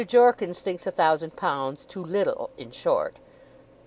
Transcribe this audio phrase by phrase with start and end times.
[0.03, 3.17] Jorkins thinks a thousand pounds too little, in short.